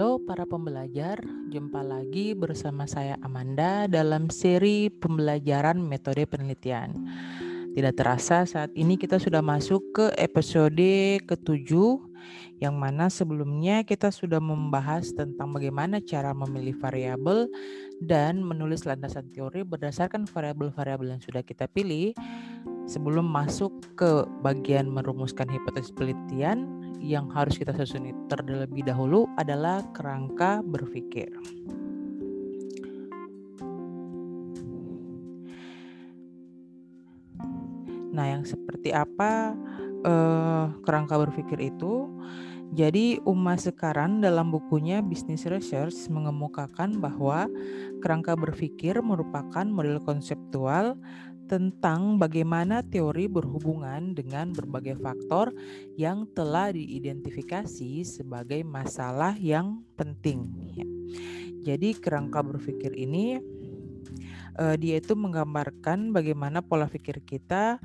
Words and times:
Halo 0.00 0.16
para 0.16 0.48
pembelajar, 0.48 1.20
jumpa 1.52 1.84
lagi 1.84 2.32
bersama 2.32 2.88
saya 2.88 3.20
Amanda 3.20 3.84
dalam 3.84 4.32
seri 4.32 4.88
pembelajaran 4.88 5.76
metode 5.76 6.24
penelitian. 6.24 7.04
Tidak 7.76 7.92
terasa 7.92 8.48
saat 8.48 8.72
ini 8.72 8.96
kita 8.96 9.20
sudah 9.20 9.44
masuk 9.44 9.84
ke 9.92 10.08
episode 10.16 11.20
ketujuh 11.28 12.00
yang 12.64 12.80
mana 12.80 13.12
sebelumnya 13.12 13.84
kita 13.84 14.08
sudah 14.08 14.40
membahas 14.40 15.12
tentang 15.12 15.52
bagaimana 15.52 16.00
cara 16.00 16.32
memilih 16.32 16.80
variabel 16.80 17.52
dan 18.00 18.40
menulis 18.40 18.88
landasan 18.88 19.28
teori 19.36 19.68
berdasarkan 19.68 20.24
variabel-variabel 20.24 21.12
yang 21.12 21.20
sudah 21.20 21.44
kita 21.44 21.68
pilih. 21.68 22.16
Sebelum 22.88 23.28
masuk 23.28 23.84
ke 24.00 24.24
bagian 24.40 24.88
merumuskan 24.88 25.44
hipotesis 25.52 25.92
penelitian, 25.92 26.79
yang 26.98 27.30
harus 27.30 27.54
kita 27.54 27.70
susun 27.76 28.26
terlebih 28.26 28.82
dahulu 28.82 29.30
adalah 29.38 29.86
kerangka 29.94 30.58
berpikir. 30.66 31.30
Nah, 38.10 38.26
yang 38.26 38.42
seperti 38.42 38.90
apa 38.90 39.54
eh, 40.02 40.64
kerangka 40.82 41.14
berpikir 41.22 41.62
itu? 41.62 42.10
Jadi, 42.70 43.18
Uma 43.26 43.58
sekarang 43.58 44.22
dalam 44.22 44.54
bukunya 44.54 45.02
Business 45.02 45.42
Research 45.42 46.06
mengemukakan 46.06 47.02
bahwa 47.02 47.50
kerangka 47.98 48.38
berpikir 48.38 48.94
merupakan 49.02 49.66
model 49.66 49.98
konseptual 49.98 50.94
tentang 51.50 52.14
bagaimana 52.14 52.86
teori 52.86 53.26
berhubungan 53.26 54.14
dengan 54.14 54.54
berbagai 54.54 55.02
faktor 55.02 55.50
yang 55.98 56.30
telah 56.30 56.70
diidentifikasi 56.70 58.06
sebagai 58.06 58.62
masalah 58.62 59.34
yang 59.34 59.82
penting. 59.98 60.46
Ya. 60.78 60.86
Jadi 61.74 61.98
kerangka 61.98 62.46
berpikir 62.46 62.94
ini 62.94 63.42
uh, 64.62 64.78
dia 64.78 65.02
itu 65.02 65.18
menggambarkan 65.18 66.14
bagaimana 66.14 66.62
pola 66.62 66.86
pikir 66.86 67.18
kita 67.26 67.82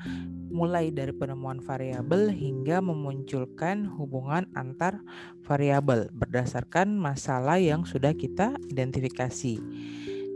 mulai 0.54 0.94
dari 0.94 1.12
penemuan 1.12 1.58
variabel 1.60 2.30
hingga 2.32 2.80
memunculkan 2.86 3.90
hubungan 3.98 4.46
antar 4.54 5.02
variabel 5.42 6.08
berdasarkan 6.14 6.96
masalah 6.96 7.58
yang 7.58 7.82
sudah 7.84 8.14
kita 8.14 8.56
identifikasi. 8.70 9.60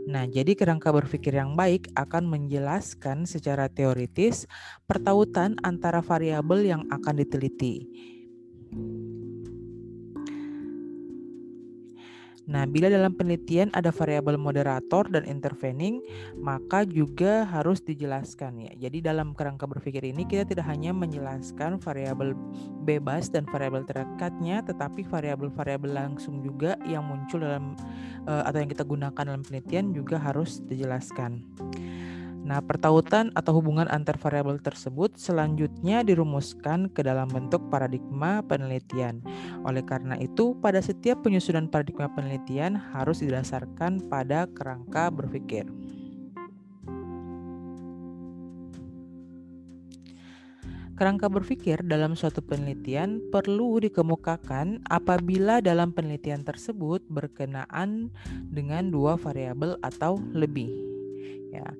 Nah, 0.08 0.24
jadi 0.24 0.56
kerangka 0.56 0.88
berpikir 0.94 1.36
yang 1.36 1.52
baik 1.58 1.92
akan 1.92 2.24
menjelaskan 2.30 3.28
secara 3.28 3.68
teoritis 3.68 4.48
pertautan 4.88 5.60
antara 5.60 6.00
variabel 6.00 6.64
yang 6.64 6.82
akan 6.88 7.20
diteliti. 7.20 7.84
Nah, 12.50 12.66
bila 12.66 12.90
dalam 12.90 13.14
penelitian 13.14 13.70
ada 13.78 13.94
variabel 13.94 14.34
moderator 14.34 15.06
dan 15.06 15.22
intervening, 15.22 16.02
maka 16.34 16.82
juga 16.82 17.46
harus 17.46 17.78
dijelaskan 17.78 18.66
ya. 18.66 18.72
Jadi 18.90 19.06
dalam 19.06 19.38
kerangka 19.38 19.70
berpikir 19.70 20.02
ini 20.02 20.26
kita 20.26 20.42
tidak 20.42 20.66
hanya 20.66 20.90
menjelaskan 20.90 21.78
variabel 21.78 22.34
bebas 22.82 23.30
dan 23.30 23.46
variabel 23.46 23.86
terekatnya, 23.86 24.66
tetapi 24.66 25.06
variabel-variabel 25.06 25.94
langsung 25.94 26.42
juga 26.42 26.74
yang 26.82 27.06
muncul 27.06 27.38
dalam 27.38 27.78
uh, 28.26 28.42
atau 28.42 28.58
yang 28.58 28.70
kita 28.74 28.82
gunakan 28.82 29.22
dalam 29.22 29.46
penelitian 29.46 29.94
juga 29.94 30.18
harus 30.18 30.58
dijelaskan. 30.66 31.46
Nah, 32.50 32.58
pertautan 32.58 33.30
atau 33.38 33.62
hubungan 33.62 33.86
antar 33.86 34.18
variabel 34.18 34.58
tersebut 34.58 35.14
selanjutnya 35.14 36.02
dirumuskan 36.02 36.90
ke 36.90 37.06
dalam 37.06 37.30
bentuk 37.30 37.62
paradigma 37.70 38.42
penelitian. 38.42 39.22
Oleh 39.62 39.86
karena 39.86 40.18
itu, 40.18 40.58
pada 40.58 40.82
setiap 40.82 41.22
penyusunan 41.22 41.70
paradigma 41.70 42.10
penelitian 42.10 42.74
harus 42.74 43.22
didasarkan 43.22 44.02
pada 44.10 44.50
kerangka 44.50 45.14
berpikir. 45.14 45.70
Kerangka 50.98 51.30
berpikir 51.30 51.86
dalam 51.86 52.18
suatu 52.18 52.42
penelitian 52.42 53.30
perlu 53.30 53.78
dikemukakan 53.78 54.82
apabila 54.90 55.62
dalam 55.62 55.94
penelitian 55.94 56.42
tersebut 56.42 57.06
berkenaan 57.06 58.10
dengan 58.50 58.90
dua 58.90 59.14
variabel 59.14 59.78
atau 59.86 60.18
lebih. 60.34 60.68
Ya. 61.54 61.70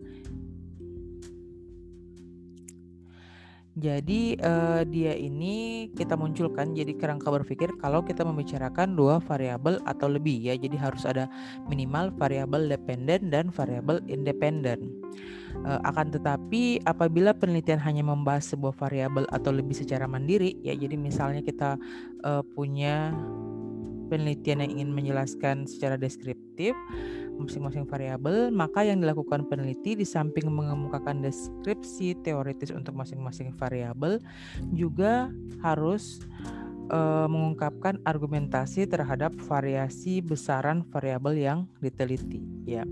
Jadi 3.81 4.37
uh, 4.45 4.85
dia 4.85 5.17
ini 5.17 5.89
kita 5.97 6.13
munculkan 6.13 6.77
jadi 6.77 6.93
kerangka 6.93 7.33
berpikir 7.33 7.73
kalau 7.81 8.05
kita 8.05 8.21
membicarakan 8.21 8.93
dua 8.93 9.17
variabel 9.25 9.81
atau 9.89 10.13
lebih 10.13 10.37
ya. 10.37 10.55
Jadi 10.55 10.77
harus 10.77 11.09
ada 11.09 11.33
minimal 11.65 12.13
variabel 12.13 12.69
dependen 12.69 13.33
dan 13.33 13.49
variabel 13.49 14.05
independen. 14.05 15.01
Uh, 15.65 15.81
akan 15.83 16.13
tetapi 16.13 16.85
apabila 16.85 17.35
penelitian 17.35 17.81
hanya 17.81 18.07
membahas 18.07 18.53
sebuah 18.55 18.77
variabel 18.77 19.27
atau 19.35 19.51
lebih 19.51 19.75
secara 19.75 20.07
mandiri 20.07 20.55
ya 20.63 20.79
jadi 20.79 20.95
misalnya 20.95 21.43
kita 21.43 21.75
uh, 22.23 22.39
punya 22.55 23.11
penelitian 24.11 24.67
yang 24.67 24.71
ingin 24.79 24.91
menjelaskan 24.91 25.71
secara 25.71 25.95
deskriptif 25.95 26.75
masing-masing 27.41 27.89
variabel, 27.89 28.53
maka 28.53 28.85
yang 28.85 29.01
dilakukan 29.01 29.49
peneliti 29.49 29.97
di 29.97 30.05
samping 30.05 30.47
mengemukakan 30.53 31.25
deskripsi 31.25 32.21
teoritis 32.21 32.69
untuk 32.71 32.93
masing-masing 32.93 33.57
variabel 33.57 34.21
juga 34.77 35.33
harus 35.65 36.21
uh, 36.93 37.27
mengungkapkan 37.27 37.99
argumentasi 38.05 38.85
terhadap 38.85 39.33
variasi 39.49 40.21
besaran 40.21 40.85
variabel 40.93 41.35
yang 41.35 41.59
diteliti, 41.81 42.45
ya. 42.69 42.85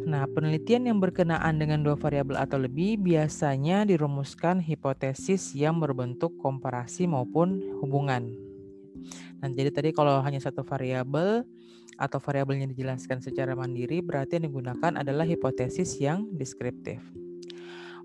Nah, 0.00 0.26
penelitian 0.26 0.90
yang 0.90 0.98
berkenaan 0.98 1.60
dengan 1.60 1.86
dua 1.86 1.94
variabel 1.94 2.34
atau 2.34 2.58
lebih 2.58 2.98
biasanya 2.98 3.86
dirumuskan 3.86 4.58
hipotesis 4.58 5.54
yang 5.54 5.78
berbentuk 5.78 6.34
komparasi 6.40 7.06
maupun 7.06 7.62
hubungan. 7.78 8.34
Nah, 9.38 9.48
jadi 9.54 9.70
tadi 9.70 9.94
kalau 9.94 10.18
hanya 10.24 10.42
satu 10.42 10.66
variabel, 10.66 11.46
atau 12.00 12.16
variabelnya 12.16 12.72
dijelaskan 12.72 13.20
secara 13.20 13.52
mandiri, 13.52 14.00
berarti 14.00 14.40
yang 14.40 14.48
digunakan 14.48 14.96
adalah 14.96 15.28
hipotesis 15.28 16.00
yang 16.00 16.24
deskriptif. 16.32 17.04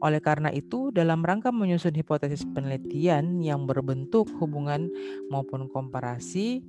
Oleh 0.03 0.19
karena 0.19 0.51
itu, 0.51 0.91
dalam 0.91 1.23
rangka 1.23 1.55
menyusun 1.55 1.95
hipotesis 1.95 2.43
penelitian 2.51 3.39
yang 3.39 3.63
berbentuk 3.63 4.27
hubungan 4.37 4.91
maupun 5.31 5.71
komparasi, 5.71 6.59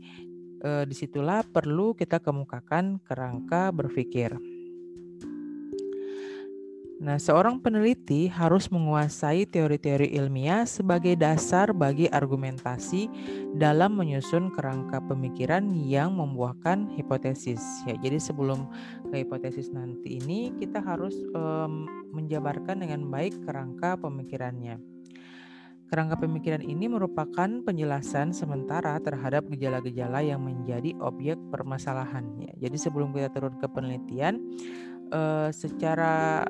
eh, 0.63 0.85
di 0.87 0.95
situlah 0.95 1.43
perlu 1.43 1.99
kita 1.99 2.23
kemukakan 2.23 3.03
kerangka 3.03 3.75
berpikir. 3.75 4.56
Nah, 6.97 7.21
seorang 7.21 7.61
peneliti 7.61 8.25
harus 8.25 8.73
menguasai 8.73 9.45
teori-teori 9.45 10.17
ilmiah 10.17 10.65
sebagai 10.65 11.13
dasar 11.13 11.77
bagi 11.77 12.09
argumentasi 12.09 13.13
dalam 13.53 14.01
menyusun 14.01 14.49
kerangka 14.49 15.05
pemikiran 15.05 15.77
yang 15.77 16.17
membuahkan 16.17 16.89
hipotesis. 16.97 17.61
Ya, 17.85 18.01
jadi 18.01 18.17
sebelum 18.17 18.73
ke 19.13 19.21
hipotesis 19.21 19.69
nanti 19.77 20.25
ini 20.25 20.57
kita 20.57 20.81
harus 20.81 21.13
um, 21.37 21.85
menjabarkan 22.17 22.81
dengan 22.81 23.13
baik 23.13 23.45
kerangka 23.45 24.01
pemikirannya. 24.01 24.81
Kerangka 25.93 26.17
pemikiran 26.17 26.65
ini 26.65 26.89
merupakan 26.89 27.61
penjelasan 27.61 28.33
sementara 28.33 28.97
terhadap 29.05 29.45
gejala-gejala 29.53 30.25
yang 30.25 30.41
menjadi 30.41 30.97
objek 31.05 31.37
permasalahan. 31.53 32.25
Ya, 32.41 32.57
jadi 32.57 32.89
sebelum 32.89 33.13
kita 33.13 33.37
turun 33.37 33.61
ke 33.61 33.69
penelitian, 33.69 34.41
uh, 35.13 35.53
secara 35.53 36.43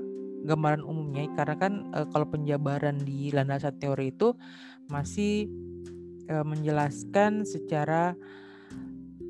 gambaran 0.47 0.87
umumnya 0.87 1.27
karena 1.35 1.57
kan 1.59 1.73
e, 1.91 1.99
kalau 2.15 2.27
penjabaran 2.31 3.03
di 3.03 3.35
landasan 3.35 3.75
teori 3.77 4.15
itu 4.15 4.39
masih 4.87 5.51
e, 6.31 6.35
menjelaskan 6.47 7.43
secara 7.43 8.15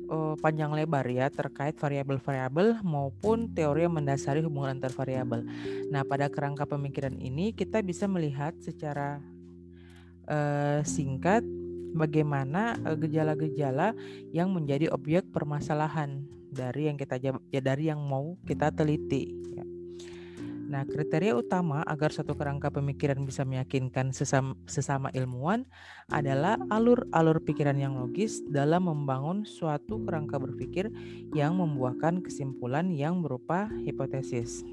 e, 0.07 0.17
panjang 0.37 0.71
lebar 0.77 1.05
ya 1.09 1.33
terkait 1.33 1.75
variabel-variabel 1.75 2.85
maupun 2.85 3.51
teori 3.51 3.89
yang 3.89 3.97
mendasari 3.97 4.45
hubungan 4.45 4.77
antar 4.77 4.93
variabel. 4.93 5.41
Nah, 5.89 6.05
pada 6.05 6.29
kerangka 6.29 6.69
pemikiran 6.69 7.17
ini 7.17 7.51
kita 7.51 7.81
bisa 7.81 8.05
melihat 8.05 8.53
secara 8.61 9.17
e, 10.29 10.37
singkat 10.85 11.41
bagaimana 11.97 12.77
gejala-gejala 12.99 13.97
yang 14.29 14.53
menjadi 14.53 14.93
objek 14.93 15.25
permasalahan 15.33 16.21
dari 16.51 16.87
yang 16.87 16.97
kita 16.97 17.19
ya 17.19 17.61
dari 17.61 17.89
yang 17.91 18.01
mau 18.01 18.39
kita 18.47 18.71
teliti 18.71 19.33
ya. 19.55 19.65
Nah, 20.67 20.83
kriteria 20.83 21.31
utama 21.31 21.79
agar 21.87 22.11
satu 22.11 22.35
kerangka 22.35 22.67
pemikiran 22.67 23.23
bisa 23.23 23.47
meyakinkan 23.47 24.11
sesama, 24.11 24.51
sesama 24.67 25.07
ilmuwan 25.15 25.63
adalah 26.11 26.59
alur-alur 26.67 27.39
pikiran 27.39 27.79
yang 27.79 27.95
logis 27.95 28.43
dalam 28.51 28.91
membangun 28.91 29.47
suatu 29.47 30.03
kerangka 30.03 30.35
berpikir 30.35 30.91
yang 31.31 31.55
membuahkan 31.55 32.19
kesimpulan 32.19 32.91
yang 32.91 33.23
berupa 33.23 33.71
hipotesis. 33.87 34.67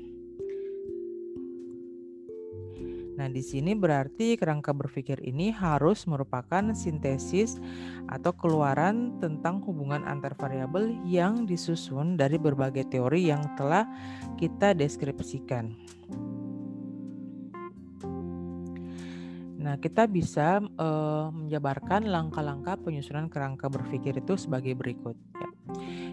Nah, 3.15 3.31
di 3.31 3.47
sini 3.47 3.79
berarti 3.79 4.35
kerangka 4.35 4.75
berpikir 4.75 5.23
ini 5.23 5.55
harus 5.55 6.03
merupakan 6.11 6.75
sintesis 6.75 7.63
atau 8.11 8.35
keluaran 8.35 9.23
tentang 9.23 9.63
hubungan 9.63 10.03
antar 10.03 10.35
variabel 10.35 10.99
yang 11.07 11.47
disusun 11.47 12.19
dari 12.19 12.43
berbagai 12.43 12.91
teori 12.91 13.31
yang 13.31 13.55
telah 13.55 13.87
kita 14.35 14.75
deskripsikan. 14.75 15.71
Nah, 19.65 19.81
kita 19.81 20.05
bisa 20.05 20.61
uh, 20.61 21.33
menjabarkan 21.33 22.11
langkah-langkah 22.11 22.77
penyusunan 22.85 23.33
kerangka 23.33 23.71
berpikir 23.73 24.13
itu 24.19 24.37
sebagai 24.37 24.77
berikut. 24.77 25.17
Ya. 25.41 25.49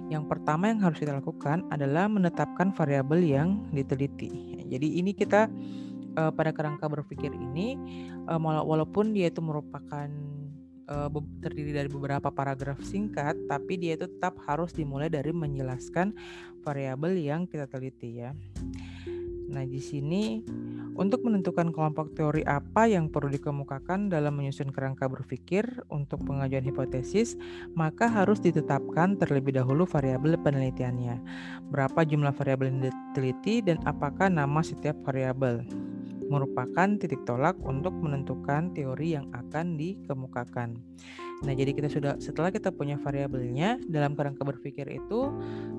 Yang 0.07 0.23
pertama 0.31 0.71
yang 0.71 0.79
harus 0.79 1.03
kita 1.03 1.19
lakukan 1.19 1.67
adalah 1.67 2.07
menetapkan 2.07 2.71
variabel 2.71 3.19
yang 3.19 3.67
diteliti. 3.75 4.63
Jadi 4.71 5.03
ini 5.03 5.11
kita 5.11 5.51
uh, 6.17 6.31
pada 6.31 6.51
kerangka 6.51 6.87
berpikir 6.87 7.31
ini, 7.31 7.75
uh, 8.27 8.39
walaupun 8.41 9.15
dia 9.15 9.29
itu 9.29 9.39
merupakan 9.39 10.09
uh, 10.91 11.09
terdiri 11.43 11.71
dari 11.71 11.89
beberapa 11.91 12.27
paragraf 12.31 12.79
singkat, 12.83 13.35
tapi 13.47 13.79
dia 13.79 13.95
itu 13.95 14.07
tetap 14.07 14.39
harus 14.47 14.75
dimulai 14.75 15.07
dari 15.07 15.31
menjelaskan 15.31 16.15
variabel 16.61 17.17
yang 17.17 17.47
kita 17.47 17.65
teliti 17.67 18.23
ya. 18.23 18.31
Nah, 19.51 19.67
di 19.67 19.83
sini 19.83 20.39
untuk 20.95 21.27
menentukan 21.27 21.75
kelompok 21.75 22.15
teori 22.15 22.39
apa 22.47 22.87
yang 22.87 23.11
perlu 23.11 23.27
dikemukakan 23.35 24.07
dalam 24.07 24.39
menyusun 24.39 24.71
kerangka 24.71 25.11
berpikir 25.11 25.67
untuk 25.91 26.23
pengajuan 26.23 26.63
hipotesis, 26.63 27.35
maka 27.75 28.07
harus 28.07 28.39
ditetapkan 28.39 29.19
terlebih 29.19 29.59
dahulu 29.59 29.83
variabel 29.83 30.39
penelitiannya. 30.39 31.19
Berapa 31.67 32.07
jumlah 32.07 32.31
variabel 32.31 32.71
yang 32.71 32.79
diteliti 32.87 33.59
dan 33.59 33.75
apakah 33.83 34.31
nama 34.31 34.63
setiap 34.63 34.95
variabel 35.03 35.67
merupakan 36.31 36.95
titik 36.95 37.27
tolak 37.27 37.59
untuk 37.59 37.91
menentukan 37.99 38.71
teori 38.71 39.19
yang 39.19 39.27
akan 39.35 39.75
dikemukakan. 39.75 40.79
Nah, 41.41 41.53
jadi 41.57 41.75
kita 41.75 41.89
sudah 41.91 42.13
setelah 42.23 42.53
kita 42.53 42.71
punya 42.71 42.95
variabelnya 42.95 43.81
dalam 43.91 44.15
kerangka 44.15 44.47
berpikir 44.47 44.87
itu 44.87 45.33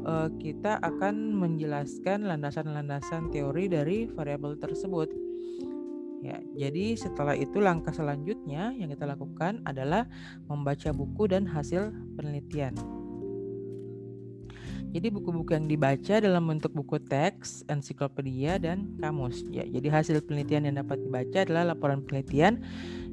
uh, 0.05 0.29
kita 0.37 0.77
akan 0.85 1.33
menjelaskan 1.33 2.29
landasan-landasan 2.29 3.33
teori 3.33 3.73
dari 3.73 4.05
variabel 4.11 4.61
tersebut. 4.61 5.09
Ya, 6.23 6.39
jadi 6.55 6.95
setelah 6.95 7.35
itu 7.35 7.59
langkah 7.59 7.91
selanjutnya 7.91 8.71
yang 8.79 8.95
kita 8.95 9.11
lakukan 9.11 9.59
adalah 9.67 10.07
membaca 10.47 10.95
buku 10.95 11.27
dan 11.27 11.49
hasil 11.51 11.91
penelitian. 12.15 13.02
Jadi 14.93 15.09
buku-buku 15.09 15.57
yang 15.57 15.67
dibaca 15.73 16.21
dalam 16.21 16.45
bentuk 16.45 16.77
buku 16.77 17.01
teks, 17.01 17.65
ensiklopedia 17.73 18.61
dan 18.61 18.93
kamus. 19.01 19.41
Ya, 19.49 19.65
jadi 19.65 19.89
hasil 19.89 20.21
penelitian 20.29 20.69
yang 20.69 20.85
dapat 20.85 21.01
dibaca 21.01 21.49
adalah 21.49 21.73
laporan 21.73 22.05
penelitian 22.05 22.61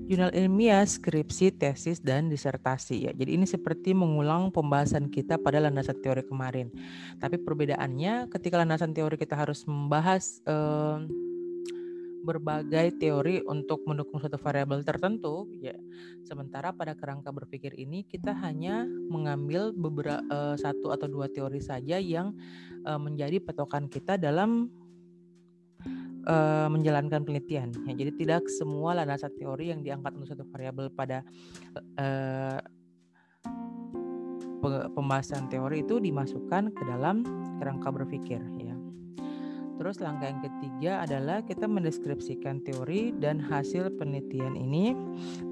jurnal 0.09 0.33
ilmiah, 0.33 0.83
skripsi, 0.83 1.55
tesis, 1.55 2.03
dan 2.03 2.27
disertasi 2.27 3.07
ya. 3.07 3.11
Jadi 3.15 3.37
ini 3.37 3.45
seperti 3.45 3.93
mengulang 3.95 4.49
pembahasan 4.49 5.07
kita 5.07 5.37
pada 5.37 5.61
landasan 5.61 6.01
teori 6.01 6.25
kemarin. 6.25 6.73
Tapi 7.21 7.37
perbedaannya 7.39 8.27
ketika 8.33 8.59
landasan 8.59 8.91
teori 8.91 9.15
kita 9.15 9.37
harus 9.37 9.63
membahas 9.69 10.41
eh, 10.49 10.97
berbagai 12.29 13.01
teori 13.01 13.41
untuk 13.49 13.81
mendukung 13.89 14.21
suatu 14.21 14.37
variabel 14.37 14.85
tertentu 14.85 15.49
ya. 15.57 15.73
Sementara 16.21 16.69
pada 16.69 16.93
kerangka 16.93 17.33
berpikir 17.33 17.73
ini 17.73 18.05
kita 18.05 18.37
hanya 18.45 18.85
mengambil 18.85 19.73
beberapa 19.73 20.21
eh, 20.21 20.55
satu 20.61 20.93
atau 20.93 21.09
dua 21.09 21.25
teori 21.25 21.57
saja 21.57 21.97
yang 21.97 22.37
eh, 22.85 22.99
menjadi 23.01 23.41
patokan 23.41 23.89
kita 23.89 24.21
dalam 24.21 24.69
uh, 26.29 26.67
menjalankan 26.67 27.23
penelitian. 27.23 27.71
Ya, 27.87 27.93
jadi 27.95 28.11
tidak 28.15 28.43
semua 28.51 28.97
landasan 28.97 29.31
teori 29.37 29.71
yang 29.71 29.81
diangkat 29.85 30.11
untuk 30.17 30.29
satu 30.29 30.43
variabel 30.49 30.91
pada 30.91 31.23
uh, 31.97 32.59
pembahasan 34.93 35.47
teori 35.47 35.87
itu 35.87 36.03
dimasukkan 36.03 36.75
ke 36.75 36.83
dalam 36.83 37.23
kerangka 37.57 37.89
berpikir. 37.95 38.43
Terus 39.79 40.03
langkah 40.03 40.27
yang 40.27 40.43
ketiga 40.43 41.07
adalah 41.07 41.39
kita 41.39 41.63
mendeskripsikan 41.63 42.59
teori 42.67 43.15
dan 43.15 43.39
hasil 43.39 43.95
penelitian 43.95 44.59
ini 44.59 44.91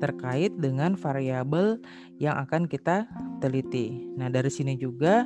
terkait 0.03 0.51
dengan 0.59 0.99
variabel 0.99 1.79
yang 2.19 2.35
akan 2.35 2.67
kita 2.67 3.07
teliti. 3.39 4.03
Nah 4.19 4.27
dari 4.27 4.51
sini 4.51 4.75
juga 4.75 5.23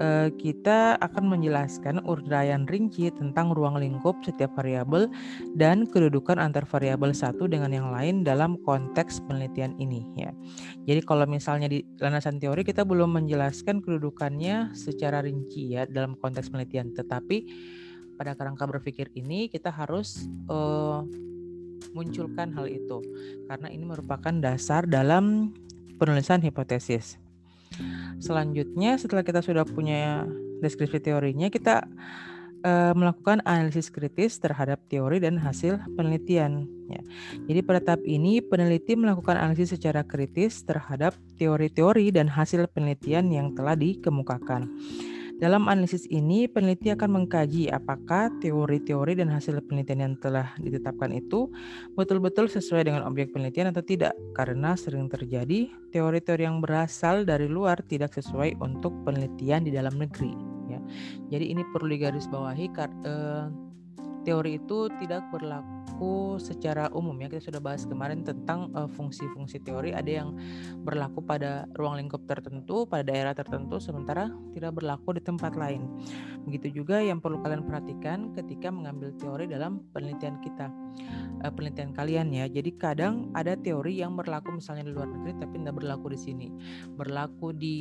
Eh, 0.00 0.32
kita 0.40 0.96
akan 0.96 1.36
menjelaskan 1.36 2.00
uraian 2.08 2.64
rinci 2.64 3.12
tentang 3.12 3.52
ruang 3.52 3.76
lingkup 3.76 4.16
setiap 4.24 4.48
variabel 4.56 5.12
dan 5.60 5.84
kedudukan 5.84 6.40
antar 6.40 6.64
variabel 6.64 7.12
satu 7.12 7.44
dengan 7.44 7.68
yang 7.68 7.92
lain 7.92 8.24
dalam 8.24 8.56
konteks 8.64 9.20
penelitian 9.28 9.76
ini 9.76 10.00
ya. 10.16 10.32
Jadi 10.88 11.04
kalau 11.04 11.28
misalnya 11.28 11.68
di 11.68 11.84
landasan 12.00 12.40
teori 12.40 12.64
kita 12.64 12.80
belum 12.80 13.12
menjelaskan 13.20 13.84
kedudukannya 13.84 14.72
secara 14.72 15.20
rinci 15.20 15.76
ya 15.76 15.84
dalam 15.84 16.16
konteks 16.16 16.48
penelitian, 16.48 16.96
tetapi 16.96 17.44
pada 18.20 18.36
kerangka 18.36 18.68
berpikir 18.68 19.08
ini 19.16 19.48
kita 19.48 19.72
harus 19.72 20.28
uh, 20.52 21.00
munculkan 21.96 22.52
hal 22.52 22.68
itu 22.68 23.00
karena 23.48 23.72
ini 23.72 23.88
merupakan 23.88 24.36
dasar 24.36 24.84
dalam 24.84 25.56
penulisan 25.96 26.44
hipotesis. 26.44 27.16
Selanjutnya 28.20 29.00
setelah 29.00 29.24
kita 29.24 29.40
sudah 29.40 29.64
punya 29.64 30.28
deskripsi 30.60 31.00
teorinya, 31.00 31.48
kita 31.48 31.88
uh, 32.60 32.92
melakukan 32.92 33.40
analisis 33.48 33.88
kritis 33.88 34.36
terhadap 34.36 34.76
teori 34.92 35.16
dan 35.16 35.40
hasil 35.40 35.80
penelitian. 35.96 36.68
Ya. 36.92 37.00
Jadi 37.48 37.60
pada 37.64 37.80
tahap 37.80 38.04
ini 38.04 38.44
peneliti 38.44 39.00
melakukan 39.00 39.40
analisis 39.40 39.72
secara 39.72 40.04
kritis 40.04 40.60
terhadap 40.60 41.16
teori-teori 41.40 42.12
dan 42.12 42.28
hasil 42.28 42.68
penelitian 42.68 43.32
yang 43.32 43.56
telah 43.56 43.72
dikemukakan. 43.72 44.68
Dalam 45.40 45.72
analisis 45.72 46.04
ini, 46.12 46.44
peneliti 46.44 46.92
akan 46.92 47.24
mengkaji 47.24 47.72
apakah 47.72 48.28
teori-teori 48.44 49.16
dan 49.16 49.32
hasil 49.32 49.56
penelitian 49.64 50.00
yang 50.04 50.14
telah 50.20 50.52
ditetapkan 50.60 51.08
itu 51.16 51.48
betul-betul 51.96 52.44
sesuai 52.52 52.84
dengan 52.84 53.08
objek 53.08 53.32
penelitian 53.32 53.72
atau 53.72 53.80
tidak, 53.80 54.12
karena 54.36 54.76
sering 54.76 55.08
terjadi 55.08 55.72
teori-teori 55.96 56.44
yang 56.44 56.60
berasal 56.60 57.24
dari 57.24 57.48
luar 57.48 57.80
tidak 57.88 58.12
sesuai 58.12 58.60
untuk 58.60 58.92
penelitian 59.08 59.64
di 59.64 59.72
dalam 59.72 59.96
negeri. 59.96 60.36
Ya. 60.68 60.80
Jadi 61.32 61.56
ini 61.56 61.64
perlu 61.72 61.88
digarisbawahi. 61.88 62.66
Eh, 62.76 63.44
teori 64.28 64.60
itu 64.60 64.92
tidak 65.00 65.24
berlaku 65.32 65.79
secara 66.40 66.88
umum 66.96 67.16
ya 67.20 67.28
kita 67.28 67.52
sudah 67.52 67.60
bahas 67.60 67.84
kemarin 67.84 68.24
tentang 68.24 68.72
uh, 68.72 68.88
fungsi-fungsi 68.88 69.60
teori 69.60 69.92
ada 69.92 70.08
yang 70.08 70.36
berlaku 70.82 71.20
pada 71.20 71.68
ruang 71.76 72.00
lingkup 72.00 72.24
tertentu 72.24 72.88
pada 72.88 73.04
daerah 73.04 73.36
tertentu 73.36 73.76
sementara 73.76 74.32
tidak 74.56 74.80
berlaku 74.80 75.16
di 75.16 75.22
tempat 75.22 75.54
lain 75.54 75.84
begitu 76.48 76.82
juga 76.82 77.04
yang 77.04 77.20
perlu 77.20 77.40
kalian 77.44 77.64
perhatikan 77.68 78.32
ketika 78.32 78.72
mengambil 78.72 79.12
teori 79.20 79.44
dalam 79.50 79.84
penelitian 79.92 80.40
kita 80.40 80.72
uh, 81.44 81.52
penelitian 81.52 81.92
kalian 81.92 82.26
ya 82.32 82.44
jadi 82.48 82.70
kadang 82.80 83.28
ada 83.36 83.54
teori 83.58 84.00
yang 84.00 84.16
berlaku 84.16 84.56
misalnya 84.56 84.88
di 84.88 84.92
luar 84.96 85.08
negeri 85.08 85.36
tapi 85.36 85.54
tidak 85.60 85.76
berlaku 85.76 86.06
di 86.12 86.18
sini 86.18 86.46
berlaku 86.96 87.52
di 87.52 87.76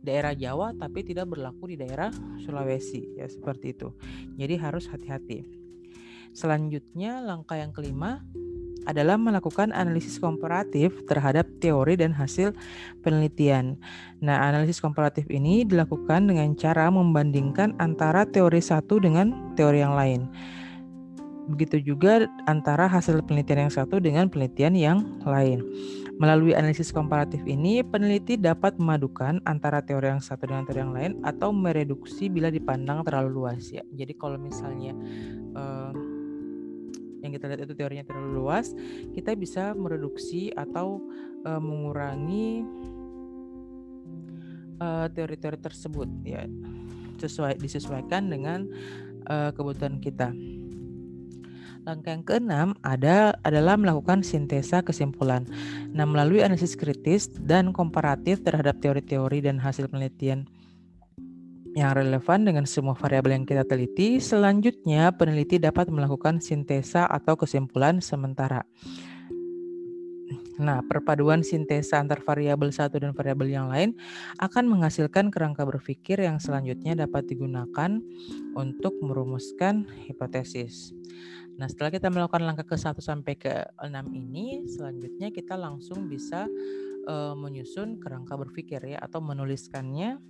daerah 0.00 0.32
Jawa 0.32 0.72
tapi 0.74 1.04
tidak 1.04 1.28
berlaku 1.28 1.68
di 1.72 1.76
daerah 1.76 2.08
Sulawesi 2.40 3.20
ya 3.20 3.28
seperti 3.28 3.76
itu. 3.76 3.92
Jadi 4.40 4.54
harus 4.56 4.88
hati-hati. 4.88 5.59
Selanjutnya, 6.30 7.22
langkah 7.22 7.58
yang 7.58 7.74
kelima 7.74 8.22
adalah 8.88 9.20
melakukan 9.20 9.74
analisis 9.76 10.16
komparatif 10.16 11.04
terhadap 11.04 11.44
teori 11.60 12.00
dan 12.00 12.16
hasil 12.16 12.56
penelitian. 13.04 13.76
Nah, 14.24 14.48
analisis 14.48 14.80
komparatif 14.80 15.28
ini 15.28 15.68
dilakukan 15.68 16.30
dengan 16.30 16.56
cara 16.56 16.88
membandingkan 16.88 17.76
antara 17.76 18.24
teori 18.24 18.62
satu 18.62 19.02
dengan 19.02 19.52
teori 19.56 19.84
yang 19.84 19.92
lain. 19.92 20.30
Begitu 21.50 21.82
juga 21.82 22.30
antara 22.46 22.86
hasil 22.86 23.26
penelitian 23.26 23.66
yang 23.66 23.74
satu 23.74 23.98
dengan 23.98 24.30
penelitian 24.30 24.74
yang 24.78 24.98
lain. 25.26 25.66
Melalui 26.20 26.52
analisis 26.52 26.92
komparatif 26.92 27.40
ini, 27.48 27.80
peneliti 27.80 28.36
dapat 28.36 28.76
memadukan 28.76 29.40
antara 29.48 29.80
teori 29.80 30.14
yang 30.14 30.22
satu 30.22 30.46
dengan 30.46 30.68
teori 30.68 30.80
yang 30.84 30.94
lain 30.94 31.12
atau 31.24 31.48
mereduksi 31.50 32.28
bila 32.28 32.52
dipandang 32.52 33.02
terlalu 33.02 33.40
luas 33.40 33.72
ya. 33.72 33.80
Jadi 33.88 34.12
kalau 34.14 34.36
misalnya 34.36 34.92
uh, 35.56 35.90
yang 37.20 37.30
kita 37.32 37.48
lihat 37.48 37.68
itu 37.68 37.74
teorinya 37.76 38.04
terlalu 38.04 38.44
luas, 38.44 38.72
kita 39.12 39.36
bisa 39.36 39.76
mereduksi 39.76 40.52
atau 40.56 41.00
uh, 41.44 41.60
mengurangi 41.60 42.64
teori-teori 45.12 45.58
uh, 45.60 45.64
tersebut 45.68 46.08
ya 46.24 46.48
sesuai 47.20 47.60
disesuaikan 47.60 48.32
dengan 48.32 48.64
uh, 49.28 49.52
kebutuhan 49.52 50.00
kita. 50.00 50.32
Langkah 51.84 52.12
yang 52.12 52.24
keenam 52.24 52.68
ada 52.84 53.36
adalah 53.40 53.76
melakukan 53.80 54.20
sintesa 54.20 54.84
kesimpulan. 54.84 55.48
Nah, 55.96 56.04
melalui 56.04 56.44
analisis 56.44 56.76
kritis 56.76 57.32
dan 57.40 57.72
komparatif 57.72 58.44
terhadap 58.44 58.84
teori-teori 58.84 59.40
dan 59.40 59.56
hasil 59.56 59.88
penelitian 59.88 60.44
yang 61.78 61.94
relevan 61.94 62.42
dengan 62.42 62.64
semua 62.66 62.98
variabel 62.98 63.38
yang 63.40 63.46
kita 63.46 63.62
teliti. 63.62 64.18
Selanjutnya, 64.18 65.14
peneliti 65.14 65.62
dapat 65.62 65.86
melakukan 65.88 66.42
sintesa 66.42 67.06
atau 67.06 67.38
kesimpulan 67.38 68.02
sementara. 68.02 68.66
Nah, 70.60 70.84
perpaduan 70.84 71.40
sintesa 71.40 71.96
antar 71.96 72.20
variabel 72.20 72.68
satu 72.68 73.00
dan 73.00 73.16
variabel 73.16 73.48
yang 73.48 73.72
lain 73.72 73.96
akan 74.36 74.68
menghasilkan 74.68 75.32
kerangka 75.32 75.64
berpikir 75.64 76.20
yang 76.20 76.36
selanjutnya 76.36 76.92
dapat 77.08 77.24
digunakan 77.24 77.96
untuk 78.52 78.92
merumuskan 79.00 79.88
hipotesis. 80.04 80.92
Nah, 81.56 81.64
setelah 81.64 81.88
kita 81.88 82.12
melakukan 82.12 82.44
langkah 82.44 82.68
ke 82.68 82.76
1 82.76 82.92
sampai 83.00 83.40
ke 83.40 83.52
6 83.80 83.88
ini, 84.12 84.68
selanjutnya 84.68 85.32
kita 85.32 85.56
langsung 85.56 86.12
bisa 86.12 86.44
uh, 87.08 87.32
menyusun 87.32 87.96
kerangka 87.96 88.36
berpikir 88.36 88.84
ya 88.84 89.00
atau 89.00 89.24
menuliskannya 89.24 90.20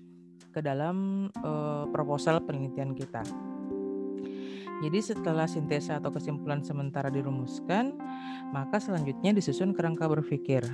ke 0.50 0.60
dalam 0.60 1.28
uh, 1.42 1.86
proposal 1.90 2.42
penelitian 2.42 2.92
kita. 2.94 3.22
Jadi 4.80 4.98
setelah 5.04 5.44
sintesa 5.44 6.00
atau 6.00 6.08
kesimpulan 6.08 6.64
sementara 6.64 7.12
dirumuskan, 7.12 7.92
maka 8.48 8.80
selanjutnya 8.80 9.36
disusun 9.36 9.76
kerangka 9.76 10.08
berpikir. 10.08 10.64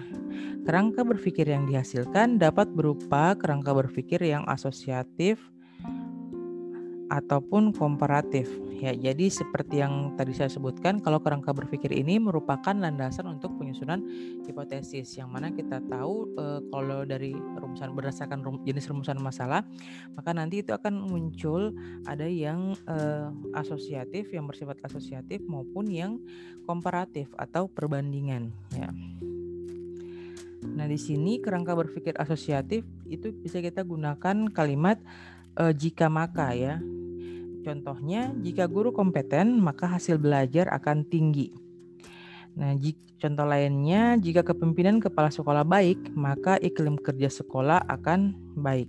Kerangka 0.62 1.02
berpikir 1.02 1.50
yang 1.50 1.66
dihasilkan 1.66 2.38
dapat 2.38 2.70
berupa 2.70 3.34
kerangka 3.34 3.74
berpikir 3.74 4.22
yang 4.22 4.46
asosiatif, 4.46 5.42
ataupun 7.06 7.70
komparatif. 7.70 8.50
Ya, 8.76 8.92
jadi 8.92 9.32
seperti 9.32 9.80
yang 9.80 10.12
tadi 10.20 10.36
saya 10.36 10.52
sebutkan, 10.52 11.00
kalau 11.00 11.16
kerangka 11.24 11.56
berpikir 11.56 11.88
ini 11.96 12.20
merupakan 12.20 12.76
landasan 12.76 13.24
untuk 13.24 13.56
penyusunan 13.56 14.04
hipotesis, 14.44 15.16
yang 15.16 15.32
mana 15.32 15.48
kita 15.48 15.80
tahu 15.88 16.28
e, 16.36 16.44
kalau 16.68 17.08
dari 17.08 17.32
rumusan 17.32 17.96
berdasarkan 17.96 18.44
rum, 18.44 18.60
jenis 18.68 18.92
rumusan 18.92 19.16
masalah, 19.16 19.64
maka 20.12 20.36
nanti 20.36 20.60
itu 20.60 20.76
akan 20.76 21.08
muncul 21.08 21.72
ada 22.04 22.28
yang 22.28 22.76
e, 22.84 22.96
asosiatif, 23.56 24.28
yang 24.36 24.44
bersifat 24.44 24.76
asosiatif 24.84 25.40
maupun 25.48 25.88
yang 25.88 26.20
komparatif 26.68 27.32
atau 27.40 27.64
perbandingan. 27.72 28.52
Ya. 28.76 28.92
Nah, 30.66 30.84
di 30.84 31.00
sini 31.00 31.40
kerangka 31.40 31.72
berpikir 31.72 32.12
asosiatif 32.20 32.84
itu 33.08 33.32
bisa 33.32 33.64
kita 33.64 33.80
gunakan 33.80 34.52
kalimat 34.52 35.00
e, 35.56 35.72
jika 35.72 36.12
maka 36.12 36.52
ya. 36.52 36.76
Contohnya, 37.66 38.30
jika 38.46 38.70
guru 38.70 38.94
kompeten, 38.94 39.58
maka 39.58 39.90
hasil 39.90 40.22
belajar 40.22 40.70
akan 40.70 41.02
tinggi. 41.02 41.50
Nah, 42.54 42.78
contoh 43.18 43.42
lainnya, 43.42 44.14
jika 44.22 44.46
kepemimpinan 44.46 45.02
kepala 45.02 45.34
sekolah 45.34 45.66
baik, 45.66 46.14
maka 46.14 46.62
iklim 46.62 46.94
kerja 46.94 47.26
sekolah 47.26 47.82
akan 47.90 48.38
baik. 48.54 48.86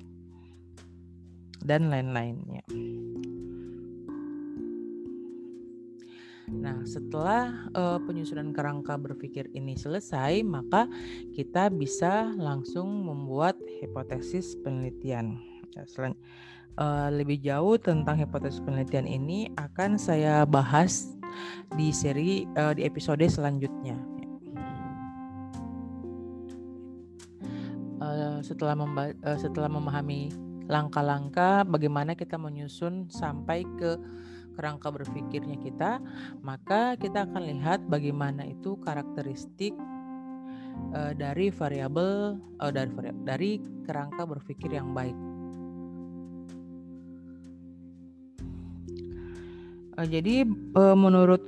Dan 1.66 1.90
lain-lainnya. 1.90 2.62
Nah, 6.54 6.78
setelah 6.86 7.74
uh, 7.74 7.98
penyusunan 8.06 8.54
kerangka 8.54 8.94
berpikir 8.94 9.50
ini 9.58 9.74
selesai, 9.74 10.46
maka 10.46 10.86
kita 11.34 11.74
bisa 11.74 12.30
langsung 12.38 13.10
membuat 13.10 13.58
hipotesis 13.82 14.54
penelitian. 14.62 15.42
Ya, 15.74 15.84
uh, 16.78 17.10
lebih 17.12 17.42
jauh 17.42 17.76
tentang 17.82 18.22
hipotesis 18.22 18.62
penelitian 18.62 19.10
ini 19.10 19.50
akan 19.58 19.98
saya 19.98 20.46
bahas 20.46 21.12
di 21.76 21.92
seri 21.92 22.46
uh, 22.56 22.74
di 22.74 22.86
episode 22.86 23.26
selanjutnya. 23.28 23.98
Uh, 27.98 28.40
setelah 28.46 28.78
uh, 28.78 29.38
setelah 29.42 29.68
memahami 29.68 30.32
langkah-langkah 30.70 31.66
bagaimana 31.66 32.14
kita 32.14 32.38
menyusun 32.38 33.10
sampai 33.10 33.66
ke 33.78 33.98
kerangka 34.58 34.90
berpikirnya 34.90 35.58
kita, 35.62 36.02
maka 36.42 36.98
kita 36.98 37.30
akan 37.30 37.46
lihat 37.46 37.86
bagaimana 37.86 38.42
itu 38.46 38.74
karakteristik 38.82 39.74
dari 41.18 41.50
variabel 41.50 42.38
dari 42.70 42.90
dari 43.26 43.52
kerangka 43.86 44.26
berpikir 44.30 44.74
yang 44.74 44.94
baik. 44.98 45.27
Uh, 49.98 50.06
jadi 50.06 50.46
uh, 50.78 50.94
menurut 50.94 51.42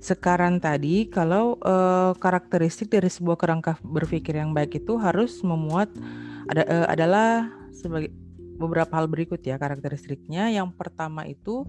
sekarang 0.00 0.56
tadi 0.56 1.04
kalau 1.12 1.60
uh, 1.60 2.16
karakteristik 2.16 2.88
dari 2.88 3.12
sebuah 3.12 3.36
kerangka 3.36 3.76
berpikir 3.84 4.40
yang 4.40 4.56
baik 4.56 4.80
itu 4.80 4.96
harus 4.96 5.44
memuat 5.44 5.92
ada 6.48 6.64
uh, 6.64 6.86
adalah 6.88 7.52
sebagai 7.68 8.08
beberapa 8.60 8.92
hal 8.96 9.08
berikut 9.08 9.40
ya 9.44 9.60
karakteristiknya. 9.60 10.52
Yang 10.52 10.76
pertama 10.76 11.28
itu 11.28 11.68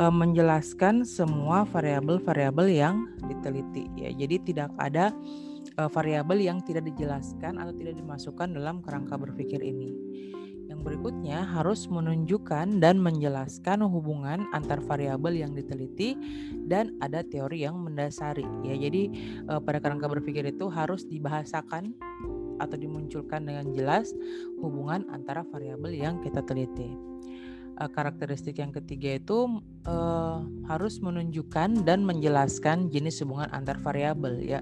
uh, 0.00 0.12
menjelaskan 0.12 1.08
semua 1.08 1.64
variabel-variabel 1.68 2.66
yang 2.72 3.08
diteliti 3.24 3.88
ya. 3.96 4.12
Jadi 4.12 4.52
tidak 4.52 4.72
ada 4.76 5.12
uh, 5.80 5.88
variabel 5.92 6.44
yang 6.44 6.64
tidak 6.64 6.88
dijelaskan 6.88 7.60
atau 7.60 7.72
tidak 7.76 7.96
dimasukkan 8.00 8.48
dalam 8.52 8.80
kerangka 8.80 9.20
berpikir 9.20 9.60
ini. 9.60 9.92
Berikutnya 10.82 11.46
harus 11.46 11.86
menunjukkan 11.86 12.82
dan 12.82 12.98
menjelaskan 12.98 13.86
hubungan 13.86 14.50
antar 14.50 14.82
variabel 14.82 15.38
yang 15.38 15.54
diteliti 15.54 16.18
dan 16.66 16.98
ada 16.98 17.22
teori 17.22 17.62
yang 17.62 17.78
mendasari. 17.78 18.46
Ya, 18.66 18.74
jadi 18.74 19.02
eh, 19.46 19.60
pada 19.62 19.78
kerangka 19.78 20.10
berpikir 20.10 20.42
itu 20.50 20.66
harus 20.66 21.06
dibahasakan 21.06 21.94
atau 22.58 22.76
dimunculkan 22.78 23.46
dengan 23.46 23.70
jelas 23.74 24.14
hubungan 24.58 25.06
antara 25.10 25.46
variabel 25.46 25.94
yang 25.94 26.18
kita 26.22 26.42
teliti. 26.42 27.12
Eh, 27.72 27.88
karakteristik 27.88 28.60
yang 28.60 28.68
ketiga 28.68 29.16
itu 29.16 29.64
uh, 29.88 30.44
harus 30.68 31.00
menunjukkan 31.00 31.88
dan 31.88 32.04
menjelaskan 32.04 32.92
jenis 32.92 33.24
hubungan 33.24 33.48
antar 33.48 33.80
variabel 33.80 34.38
ya. 34.44 34.60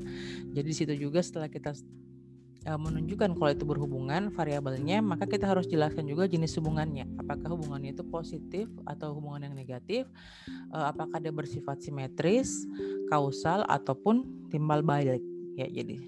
Jadi 0.55 0.71
situ 0.71 0.95
juga 0.95 1.19
setelah 1.19 1.51
kita 1.51 1.75
menunjukkan 2.69 3.41
kalau 3.41 3.51
itu 3.57 3.65
berhubungan 3.65 4.29
variabelnya, 4.29 5.01
maka 5.01 5.25
kita 5.25 5.49
harus 5.49 5.65
jelaskan 5.65 6.05
juga 6.05 6.29
jenis 6.29 6.53
hubungannya. 6.61 7.09
Apakah 7.17 7.57
hubungannya 7.57 7.97
itu 7.97 8.05
positif 8.05 8.69
atau 8.85 9.17
hubungan 9.17 9.49
yang 9.49 9.57
negatif? 9.57 10.05
Uh, 10.69 10.93
apakah 10.93 11.17
dia 11.19 11.33
bersifat 11.33 11.81
simetris, 11.81 12.53
kausal 13.09 13.65
ataupun 13.65 14.49
timbal 14.53 14.85
balik? 14.85 15.25
Ya, 15.57 15.67
jadi 15.73 15.99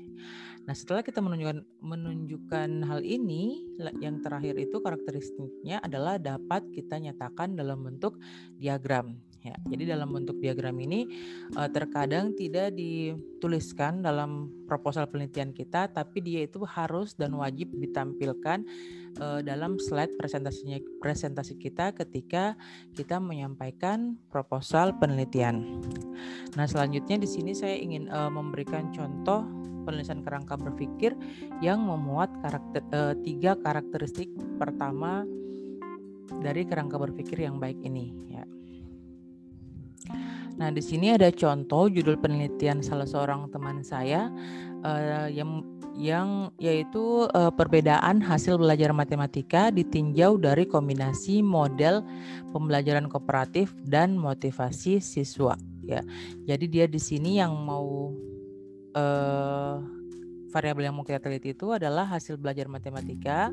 Nah, 0.62 0.78
setelah 0.78 1.02
kita 1.02 1.18
menunjukkan 1.18 1.66
menunjukkan 1.82 2.68
hal 2.86 3.02
ini, 3.02 3.66
yang 3.98 4.22
terakhir 4.22 4.54
itu 4.62 4.78
karakteristiknya 4.78 5.82
adalah 5.82 6.22
dapat 6.22 6.62
kita 6.70 7.02
nyatakan 7.02 7.58
dalam 7.58 7.82
bentuk 7.82 8.14
diagram. 8.62 9.18
Ya, 9.42 9.58
jadi 9.66 9.98
dalam 9.98 10.14
bentuk 10.14 10.38
diagram 10.38 10.78
ini 10.78 11.10
uh, 11.58 11.66
terkadang 11.66 12.30
tidak 12.38 12.78
dituliskan 12.78 13.98
dalam 13.98 14.46
proposal 14.70 15.10
penelitian 15.10 15.50
kita, 15.50 15.90
tapi 15.90 16.22
dia 16.22 16.46
itu 16.46 16.62
harus 16.62 17.18
dan 17.18 17.34
wajib 17.34 17.74
ditampilkan 17.74 18.62
uh, 19.18 19.42
dalam 19.42 19.82
slide 19.82 20.14
presentasinya 20.14 20.78
presentasi 21.02 21.58
kita 21.58 21.90
ketika 21.90 22.54
kita 22.94 23.18
menyampaikan 23.18 24.14
proposal 24.30 24.94
penelitian. 24.94 25.82
Nah, 26.54 26.70
selanjutnya 26.70 27.18
di 27.18 27.26
sini 27.26 27.50
saya 27.50 27.74
ingin 27.74 28.06
uh, 28.14 28.30
memberikan 28.30 28.94
contoh 28.94 29.42
penulisan 29.82 30.22
kerangka 30.22 30.54
berpikir 30.54 31.18
yang 31.58 31.82
memuat 31.82 32.30
karakter 32.46 33.18
tiga 33.26 33.58
karakteristik 33.58 34.30
pertama 34.54 35.26
dari 36.38 36.62
kerangka 36.62 36.94
berpikir 36.94 37.42
yang 37.42 37.58
baik 37.58 37.82
ini 37.82 38.14
ya. 38.30 38.46
Nah, 40.56 40.68
di 40.68 40.82
sini 40.84 41.12
ada 41.12 41.32
contoh 41.32 41.88
judul 41.88 42.20
penelitian 42.20 42.84
salah 42.84 43.08
seorang 43.08 43.48
teman 43.48 43.80
saya 43.80 44.28
uh, 44.84 45.28
yang 45.32 45.64
yang 45.92 46.48
yaitu 46.56 47.28
uh, 47.36 47.52
perbedaan 47.52 48.24
hasil 48.24 48.56
belajar 48.56 48.96
matematika 48.96 49.68
ditinjau 49.68 50.40
dari 50.40 50.64
kombinasi 50.64 51.44
model 51.44 52.00
pembelajaran 52.48 53.12
kooperatif 53.12 53.76
dan 53.84 54.16
motivasi 54.16 55.04
siswa 55.04 55.56
ya. 55.84 56.00
Jadi 56.48 56.64
dia 56.68 56.86
di 56.88 56.96
sini 56.96 57.36
yang 57.36 57.52
mau 57.52 58.16
uh, 58.96 59.76
variabel 60.52 60.88
yang 60.88 60.96
mau 60.96 61.04
kita 61.04 61.20
teliti 61.20 61.56
itu 61.56 61.72
adalah 61.72 62.04
hasil 62.08 62.36
belajar 62.36 62.68
matematika, 62.68 63.48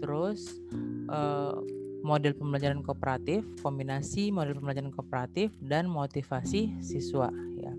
terus 0.00 0.60
uh, 1.08 1.60
model 2.04 2.36
pembelajaran 2.36 2.84
kooperatif, 2.84 3.46
kombinasi 3.60 4.34
model 4.34 4.58
pembelajaran 4.58 4.92
kooperatif 4.92 5.52
dan 5.62 5.88
motivasi 5.88 6.76
siswa 6.80 7.30
ya. 7.56 7.72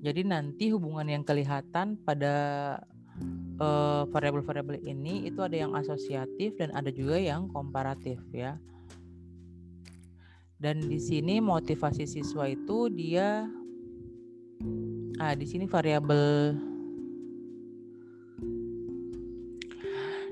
Jadi 0.00 0.24
nanti 0.24 0.72
hubungan 0.72 1.04
yang 1.04 1.20
kelihatan 1.20 2.00
pada 2.00 2.34
uh, 3.60 4.08
variabel-variabel 4.08 4.80
ini 4.88 5.28
itu 5.28 5.44
ada 5.44 5.56
yang 5.60 5.76
asosiatif 5.76 6.56
dan 6.56 6.72
ada 6.72 6.88
juga 6.88 7.20
yang 7.20 7.52
komparatif 7.52 8.16
ya. 8.32 8.56
Dan 10.60 10.84
di 10.88 11.00
sini 11.00 11.40
motivasi 11.40 12.04
siswa 12.04 12.48
itu 12.48 12.92
dia 12.92 13.48
ah 15.20 15.32
di 15.36 15.44
sini 15.48 15.68
variabel 15.68 16.52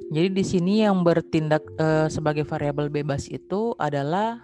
Jadi 0.09 0.29
di 0.33 0.45
sini 0.45 0.81
yang 0.81 1.05
bertindak 1.05 1.69
uh, 1.77 2.09
sebagai 2.09 2.49
variabel 2.49 2.88
bebas 2.88 3.29
itu 3.29 3.77
adalah 3.77 4.41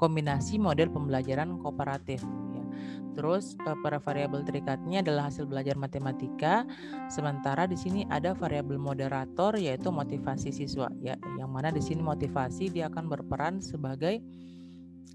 kombinasi 0.00 0.56
model 0.56 0.88
pembelajaran 0.88 1.60
kooperatif. 1.60 2.24
Ya. 2.56 2.64
Terus 3.12 3.60
uh, 3.68 3.76
para 3.84 4.00
variabel 4.00 4.40
terikatnya 4.40 5.04
adalah 5.04 5.28
hasil 5.28 5.44
belajar 5.44 5.76
matematika. 5.76 6.64
Sementara 7.12 7.68
di 7.68 7.76
sini 7.76 8.08
ada 8.08 8.32
variabel 8.32 8.80
moderator 8.80 9.60
yaitu 9.60 9.92
motivasi 9.92 10.48
siswa. 10.48 10.88
Ya, 11.04 11.20
yang 11.36 11.52
mana 11.52 11.68
di 11.68 11.84
sini 11.84 12.00
motivasi 12.00 12.72
dia 12.72 12.88
akan 12.88 13.04
berperan 13.04 13.60
sebagai 13.60 14.24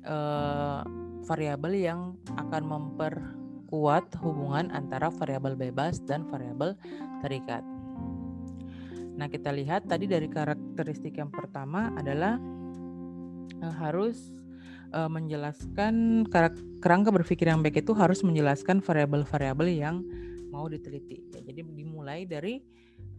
uh, 0.06 0.86
variabel 1.26 1.74
yang 1.74 2.00
akan 2.38 2.70
memperkuat 2.70 4.14
hubungan 4.22 4.70
antara 4.78 5.10
variabel 5.10 5.58
bebas 5.58 6.06
dan 6.06 6.30
variabel 6.30 6.78
terikat. 7.26 7.66
Nah, 9.20 9.28
kita 9.28 9.52
lihat 9.52 9.84
tadi 9.92 10.08
dari 10.08 10.32
karakteristik 10.32 11.20
yang 11.20 11.28
pertama 11.28 11.92
adalah 12.00 12.40
uh, 13.60 13.76
harus 13.76 14.32
uh, 14.96 15.12
menjelaskan 15.12 16.24
kerangka 16.80 17.12
berpikir 17.12 17.52
yang 17.52 17.60
baik 17.60 17.84
itu 17.84 17.92
harus 17.92 18.24
menjelaskan 18.24 18.80
variabel-variabel 18.80 19.68
yang 19.76 19.96
mau 20.56 20.72
diteliti. 20.72 21.20
Ya, 21.36 21.52
jadi 21.52 21.68
dimulai 21.68 22.24
dari 22.24 22.64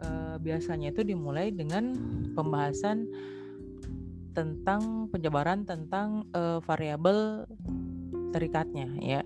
uh, 0.00 0.40
biasanya 0.40 0.88
itu 0.88 1.04
dimulai 1.04 1.52
dengan 1.52 1.92
pembahasan 2.32 3.04
tentang 4.32 5.12
penjabaran 5.12 5.68
tentang 5.68 6.24
uh, 6.32 6.64
variabel 6.64 7.44
terikatnya 8.32 8.88
ya. 9.04 9.22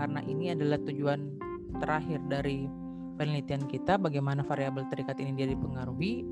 Karena 0.00 0.24
ini 0.24 0.56
adalah 0.56 0.80
tujuan 0.80 1.36
terakhir 1.84 2.22
dari 2.32 2.83
penelitian 3.14 3.64
kita 3.70 3.96
bagaimana 3.96 4.42
variabel 4.42 4.84
terikat 4.90 5.18
ini 5.22 5.32
dia 5.38 5.48
dipengaruhi 5.50 6.26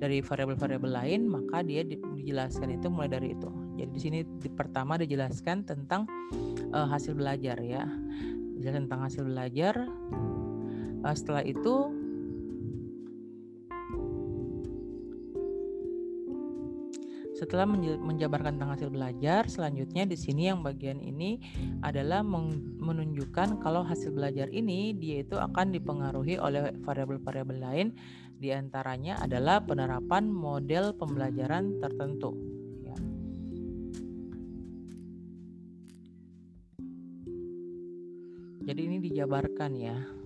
dari 0.00 0.24
variabel-variabel 0.24 0.90
lain 0.90 1.20
maka 1.28 1.60
dia 1.62 1.84
dijelaskan 1.84 2.76
itu 2.76 2.88
mulai 2.88 3.12
dari 3.12 3.36
itu. 3.36 3.48
Jadi 3.78 3.90
di 3.92 4.00
sini 4.00 4.18
di 4.24 4.48
pertama 4.50 4.98
dijelaskan 4.98 5.64
tentang 5.64 6.08
uh, 6.72 6.88
hasil 6.88 7.14
belajar 7.14 7.60
ya. 7.60 7.84
Tentang 8.62 9.04
hasil 9.04 9.26
belajar. 9.26 9.74
Uh, 11.02 11.14
setelah 11.14 11.42
itu 11.42 12.01
Setelah 17.42 17.66
menjabarkan 17.98 18.54
tentang 18.54 18.70
hasil 18.70 18.86
belajar, 18.94 19.50
selanjutnya 19.50 20.06
di 20.06 20.14
sini 20.14 20.46
yang 20.46 20.62
bagian 20.62 21.02
ini 21.02 21.42
adalah 21.82 22.22
menunjukkan 22.22 23.58
kalau 23.58 23.82
hasil 23.82 24.14
belajar 24.14 24.46
ini 24.54 24.94
dia 24.94 25.26
itu 25.26 25.34
akan 25.34 25.74
dipengaruhi 25.74 26.38
oleh 26.38 26.70
variabel-variabel 26.86 27.58
lain 27.58 27.88
di 28.38 28.54
antaranya 28.54 29.18
adalah 29.18 29.58
penerapan 29.58 30.30
model 30.30 30.94
pembelajaran 30.94 31.82
tertentu. 31.82 32.30
Ya. 32.86 32.94
Jadi 38.70 38.80
ini 38.86 39.02
dijabarkan 39.02 39.72
ya. 39.74 40.21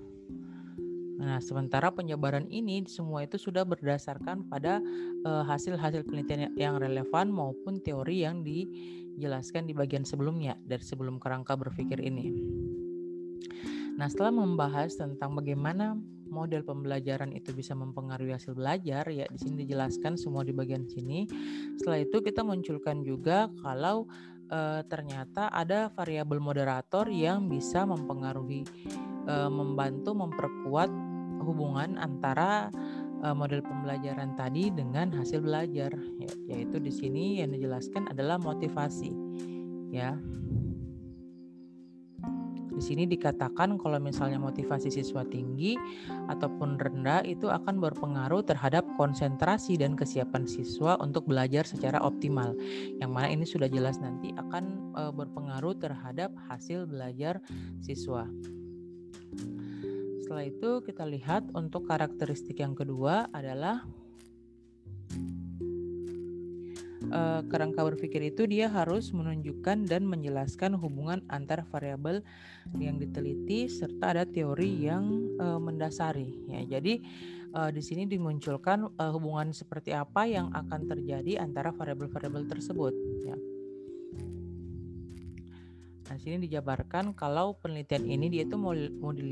Nah, 1.17 1.41
sementara 1.41 1.89
penyebaran 1.89 2.45
ini 2.53 2.85
semua 2.85 3.25
itu 3.25 3.41
sudah 3.41 3.65
berdasarkan 3.65 4.47
pada 4.53 4.85
hasil-hasil 5.25 6.05
uh, 6.05 6.07
penelitian 6.07 6.53
yang 6.55 6.77
relevan 6.77 7.33
maupun 7.33 7.81
teori 7.81 8.23
yang 8.23 8.45
dijelaskan 8.45 9.65
di 9.65 9.73
bagian 9.73 10.05
sebelumnya 10.05 10.61
dari 10.61 10.85
sebelum 10.85 11.17
kerangka 11.17 11.57
berpikir 11.57 11.99
ini. 12.05 12.37
Nah, 13.97 14.13
setelah 14.13 14.45
membahas 14.45 14.93
tentang 14.93 15.33
bagaimana 15.33 15.97
model 16.29 16.61
pembelajaran 16.61 17.33
itu 17.33 17.57
bisa 17.57 17.73
mempengaruhi 17.73 18.37
hasil 18.37 18.53
belajar, 18.53 19.09
ya 19.09 19.25
di 19.25 19.39
sini 19.41 19.65
dijelaskan 19.65 20.21
semua 20.21 20.45
di 20.45 20.53
bagian 20.53 20.85
sini. 20.85 21.25
Setelah 21.81 22.05
itu 22.05 22.21
kita 22.21 22.45
munculkan 22.45 23.01
juga 23.01 23.49
kalau 23.65 24.05
uh, 24.53 24.85
ternyata 24.85 25.49
ada 25.49 25.89
variabel 25.97 26.43
moderator 26.43 27.09
yang 27.09 27.49
bisa 27.49 27.89
mempengaruhi 27.89 28.69
uh, 29.25 29.49
membantu 29.49 30.13
memperkuat 30.13 30.91
hubungan 31.47 31.95
antara 32.03 32.75
uh, 33.23 33.31
model 33.31 33.63
pembelajaran 33.63 34.35
tadi 34.35 34.75
dengan 34.75 35.15
hasil 35.15 35.41
belajar 35.41 35.95
ya, 36.19 36.31
yaitu 36.51 36.83
di 36.83 36.91
sini 36.91 37.41
yang 37.41 37.55
dijelaskan 37.55 38.11
adalah 38.11 38.37
motivasi 38.43 39.15
ya 39.95 40.19
di 42.77 42.85
sini 42.85 43.09
dikatakan 43.09 43.81
kalau 43.81 43.97
misalnya 43.97 44.37
motivasi 44.37 44.93
siswa 44.93 45.25
tinggi 45.25 45.81
ataupun 46.29 46.77
rendah 46.77 47.25
itu 47.25 47.49
akan 47.49 47.81
berpengaruh 47.81 48.45
terhadap 48.45 48.85
konsentrasi 49.01 49.81
dan 49.81 49.97
kesiapan 49.97 50.45
siswa 50.45 51.01
untuk 51.01 51.25
belajar 51.25 51.65
secara 51.65 51.97
optimal. 52.05 52.53
Yang 53.01 53.11
mana 53.17 53.29
ini 53.33 53.49
sudah 53.49 53.73
jelas 53.73 53.97
nanti 53.97 54.37
akan 54.37 54.93
e, 54.93 55.03
berpengaruh 55.09 55.73
terhadap 55.81 56.37
hasil 56.53 56.85
belajar 56.85 57.41
siswa. 57.81 58.29
Setelah 60.27 60.43
itu 60.43 60.83
kita 60.83 61.07
lihat 61.07 61.47
untuk 61.55 61.87
karakteristik 61.87 62.59
yang 62.59 62.75
kedua 62.75 63.31
adalah 63.31 63.87
uh, 67.15 67.47
kerangka 67.47 67.87
berpikir 67.87 68.35
itu 68.35 68.43
dia 68.51 68.67
harus 68.67 69.15
menunjukkan 69.15 69.87
dan 69.87 70.03
menjelaskan 70.03 70.75
hubungan 70.83 71.23
antar 71.31 71.63
variabel 71.71 72.27
yang 72.75 72.99
diteliti 72.99 73.71
serta 73.71 74.19
ada 74.19 74.27
teori 74.27 74.67
yang 74.91 75.31
uh, 75.39 75.63
mendasari 75.63 76.43
ya. 76.51 76.75
Jadi 76.75 77.07
uh, 77.55 77.71
di 77.71 77.79
sini 77.79 78.11
dimunculkan 78.11 78.99
uh, 78.99 79.15
hubungan 79.15 79.55
seperti 79.55 79.95
apa 79.95 80.27
yang 80.27 80.51
akan 80.51 80.91
terjadi 80.91 81.39
antara 81.39 81.71
variabel-variabel 81.71 82.51
tersebut 82.51 82.99
ya. 83.23 83.39
Nah, 86.17 86.25
sini 86.25 86.49
dijabarkan 86.49 87.13
kalau 87.13 87.61
penelitian 87.61 88.09
ini 88.09 88.33
dia 88.33 88.49
itu 88.49 88.57
mau, 88.57 88.73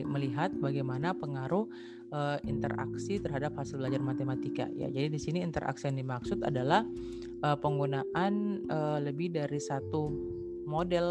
melihat 0.04 0.52
bagaimana 0.52 1.16
pengaruh 1.16 1.64
uh, 2.12 2.36
interaksi 2.44 3.16
terhadap 3.16 3.56
hasil 3.56 3.80
belajar 3.80 4.04
matematika 4.04 4.68
ya. 4.76 4.92
Jadi 4.92 5.08
di 5.08 5.16
sini 5.16 5.40
interaksi 5.40 5.88
yang 5.88 5.96
dimaksud 6.04 6.44
adalah 6.44 6.84
uh, 7.40 7.56
penggunaan 7.56 8.68
uh, 8.68 9.00
lebih 9.00 9.32
dari 9.32 9.56
satu 9.56 10.12
model 10.68 11.08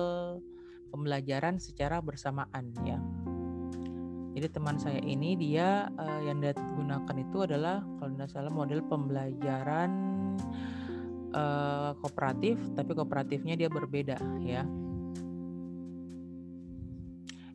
pembelajaran 0.94 1.58
secara 1.58 2.06
bersamaan 2.06 2.70
ya. 2.86 3.02
Jadi 4.38 4.54
teman 4.54 4.78
saya 4.78 5.02
ini 5.02 5.34
dia 5.34 5.90
uh, 5.90 6.22
yang 6.22 6.38
dia 6.38 6.54
gunakan 6.54 7.18
itu 7.18 7.50
adalah 7.50 7.82
kalau 7.98 8.14
tidak 8.14 8.30
salah 8.30 8.54
model 8.54 8.86
pembelajaran 8.86 9.90
uh, 11.34 11.98
kooperatif, 11.98 12.62
tapi 12.78 12.94
kooperatifnya 12.94 13.58
dia 13.58 13.74
berbeda 13.74 14.22
ya. 14.46 14.70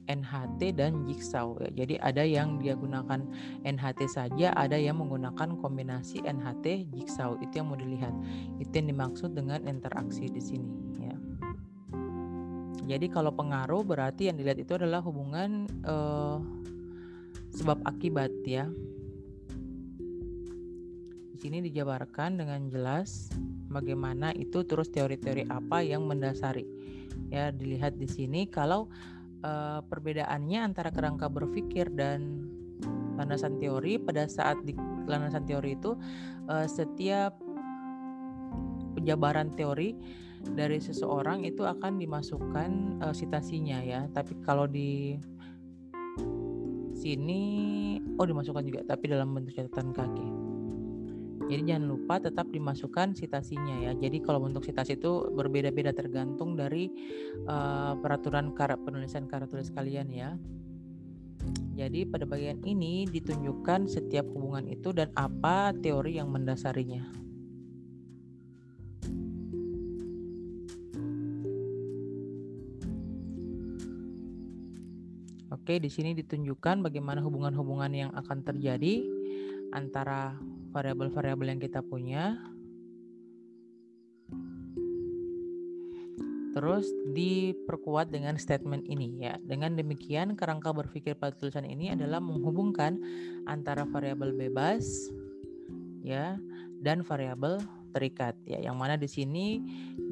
NHT 0.08 0.80
dan 0.80 1.04
Jigsaw 1.04 1.54
ya. 1.60 1.84
Jadi 1.84 1.94
ada 2.00 2.24
yang 2.24 2.56
dia 2.58 2.74
gunakan 2.74 3.20
NHT 3.62 4.00
saja, 4.08 4.56
ada 4.56 4.74
yang 4.74 4.98
menggunakan 4.98 5.60
kombinasi 5.60 6.24
NHT 6.24 6.88
Jigsaw. 6.96 7.36
Itu 7.44 7.60
yang 7.60 7.68
mau 7.70 7.78
dilihat. 7.78 8.12
Itu 8.58 8.72
yang 8.72 8.88
dimaksud 8.96 9.36
dengan 9.36 9.62
interaksi 9.68 10.26
di 10.26 10.40
sini 10.40 10.72
ya. 10.98 11.16
Jadi 12.88 13.06
kalau 13.12 13.28
pengaruh 13.36 13.84
berarti 13.84 14.32
yang 14.32 14.40
dilihat 14.40 14.64
itu 14.64 14.72
adalah 14.80 15.04
hubungan 15.04 15.68
uh, 15.84 16.40
sebab 17.52 17.84
akibat 17.84 18.32
ya. 18.48 18.64
Di 21.36 21.46
sini 21.46 21.62
dijabarkan 21.62 22.40
dengan 22.40 22.66
jelas 22.72 23.30
bagaimana 23.68 24.32
itu 24.34 24.64
terus 24.64 24.88
teori-teori 24.88 25.46
apa 25.52 25.84
yang 25.84 26.08
mendasari. 26.08 26.64
Ya, 27.28 27.52
dilihat 27.52 28.00
di 28.00 28.08
sini 28.08 28.48
kalau 28.48 28.88
uh, 29.42 29.80
perbedaannya 29.84 30.60
antara 30.72 30.90
kerangka 30.94 31.30
berpikir 31.30 31.90
dan 31.92 32.48
landasan 33.18 33.58
teori. 33.58 33.98
Pada 33.98 34.26
saat 34.30 34.62
di 34.62 34.74
landasan 35.06 35.44
teori 35.44 35.74
itu 35.74 35.98
uh, 36.48 36.66
setiap 36.66 37.36
penjabaran 38.98 39.54
teori 39.54 39.94
dari 40.54 40.78
seseorang 40.78 41.42
itu 41.42 41.66
akan 41.66 41.98
dimasukkan 41.98 43.02
uh, 43.02 43.14
sitasinya 43.14 43.82
ya. 43.82 44.06
Tapi 44.10 44.38
kalau 44.46 44.70
di 44.70 45.18
sini 46.98 47.42
oh 48.18 48.26
dimasukkan 48.26 48.64
juga 48.66 48.80
tapi 48.82 49.06
dalam 49.06 49.30
bentuk 49.30 49.54
catatan 49.54 49.94
kaki 49.94 50.47
jadi 51.48 51.64
jangan 51.64 51.88
lupa 51.88 52.20
tetap 52.20 52.52
dimasukkan 52.52 53.16
sitasinya 53.16 53.88
ya. 53.88 53.96
Jadi 53.96 54.20
kalau 54.20 54.44
bentuk 54.44 54.68
sitasi 54.68 55.00
itu 55.00 55.32
berbeda-beda 55.32 55.96
tergantung 55.96 56.60
dari 56.60 56.92
uh, 57.48 57.96
peraturan 57.96 58.52
kar 58.52 58.76
penulisan 58.76 59.24
karya 59.24 59.48
tulis 59.48 59.72
kalian 59.72 60.12
ya. 60.12 60.36
Jadi 61.72 62.04
pada 62.04 62.28
bagian 62.28 62.60
ini 62.68 63.08
ditunjukkan 63.08 63.88
setiap 63.88 64.28
hubungan 64.28 64.68
itu 64.68 64.92
dan 64.92 65.08
apa 65.16 65.72
teori 65.72 66.20
yang 66.20 66.28
mendasarinya. 66.28 67.08
Oke, 75.48 75.80
di 75.80 75.88
sini 75.88 76.12
ditunjukkan 76.12 76.84
bagaimana 76.84 77.24
hubungan-hubungan 77.24 77.92
yang 77.96 78.10
akan 78.12 78.44
terjadi 78.44 79.04
antara 79.72 80.36
variabel-variabel 80.78 81.58
yang 81.58 81.60
kita 81.62 81.82
punya. 81.82 82.38
Terus 86.54 86.86
diperkuat 87.14 88.14
dengan 88.14 88.38
statement 88.38 88.86
ini 88.86 89.26
ya. 89.26 89.34
Dengan 89.42 89.74
demikian 89.74 90.38
kerangka 90.38 90.70
berpikir 90.70 91.18
pada 91.18 91.34
tulisan 91.34 91.66
ini 91.66 91.94
adalah 91.94 92.22
menghubungkan 92.22 92.98
antara 93.50 93.82
variabel 93.82 94.34
bebas 94.34 95.10
ya 96.02 96.38
dan 96.78 97.02
variabel 97.02 97.58
terikat 97.90 98.34
ya. 98.46 98.58
Yang 98.62 98.76
mana 98.78 98.94
di 98.94 99.06
sini 99.10 99.46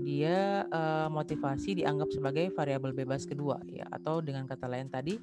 dia 0.02 0.66
uh, 0.70 1.10
motivasi 1.10 1.82
dianggap 1.82 2.10
sebagai 2.14 2.50
variabel 2.54 2.94
bebas 2.94 3.26
kedua 3.26 3.58
ya 3.66 3.86
atau 3.90 4.22
dengan 4.22 4.46
kata 4.46 4.70
lain 4.70 4.86
tadi 4.86 5.18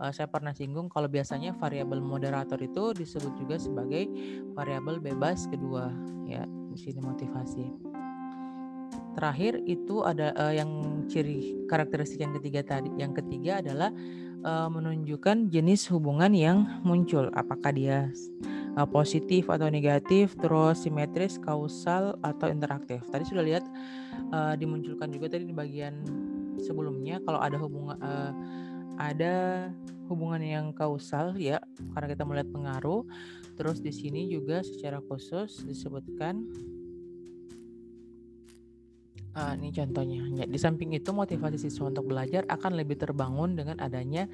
uh, 0.00 0.12
saya 0.12 0.28
pernah 0.28 0.52
singgung 0.52 0.88
kalau 0.92 1.08
biasanya 1.08 1.56
variabel 1.56 2.00
moderator 2.00 2.58
itu 2.60 2.92
disebut 2.96 3.32
juga 3.38 3.56
sebagai 3.56 4.08
variabel 4.52 5.00
bebas 5.00 5.48
kedua 5.48 5.92
ya. 6.28 6.44
Di 6.46 6.78
sini 6.92 7.00
motivasi. 7.00 7.64
Terakhir 9.16 9.64
itu 9.64 10.04
ada 10.04 10.36
uh, 10.36 10.52
yang 10.52 10.68
ciri 11.08 11.64
karakteristik 11.72 12.20
yang 12.20 12.36
ketiga 12.36 12.60
tadi. 12.60 12.92
Yang 13.00 13.24
ketiga 13.24 13.64
adalah 13.64 13.88
uh, 14.44 14.68
menunjukkan 14.68 15.48
jenis 15.48 15.88
hubungan 15.88 16.36
yang 16.36 16.68
muncul. 16.84 17.32
Apakah 17.32 17.72
dia 17.72 18.12
positif 18.92 19.48
atau 19.48 19.72
negatif, 19.72 20.36
terus 20.36 20.84
simetris, 20.84 21.40
kausal 21.40 22.20
atau 22.20 22.52
interaktif. 22.52 23.00
Tadi 23.08 23.24
sudah 23.24 23.40
lihat 23.40 23.64
uh, 24.36 24.52
dimunculkan 24.52 25.08
juga 25.08 25.32
tadi 25.32 25.48
di 25.48 25.56
bagian 25.56 26.04
sebelumnya 26.60 27.24
kalau 27.24 27.40
ada 27.40 27.56
hubungan 27.56 27.96
uh, 28.04 28.32
ada 28.96 29.68
hubungan 30.08 30.42
yang 30.42 30.66
kausal 30.72 31.34
ya 31.36 31.60
karena 31.94 32.06
kita 32.12 32.24
melihat 32.24 32.48
pengaruh. 32.50 33.04
Terus 33.56 33.80
di 33.80 33.88
sini 33.88 34.28
juga 34.28 34.60
secara 34.60 35.00
khusus 35.00 35.64
disebutkan 35.64 36.44
Uh, 39.36 39.52
ini 39.60 39.68
contohnya. 39.68 40.24
Ya, 40.32 40.44
di 40.48 40.56
samping 40.56 40.96
itu 40.96 41.12
motivasi 41.12 41.60
siswa 41.60 41.92
untuk 41.92 42.08
belajar 42.08 42.48
akan 42.48 42.72
lebih 42.72 42.96
terbangun 42.96 43.52
dengan 43.52 43.76
adanya 43.84 44.24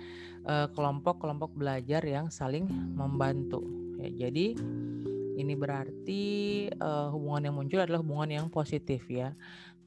eh, 0.46 0.70
kelompok-kelompok 0.70 1.50
uh, 1.50 1.56
belajar 1.58 2.06
yang 2.06 2.30
saling 2.30 2.70
membantu. 2.70 3.66
Ya, 3.98 4.30
jadi 4.30 4.54
ini 5.42 5.58
berarti 5.58 6.22
uh, 6.78 7.10
hubungan 7.10 7.50
yang 7.50 7.56
muncul 7.58 7.82
adalah 7.82 7.98
hubungan 7.98 8.30
yang 8.30 8.46
positif 8.46 9.02
ya. 9.10 9.34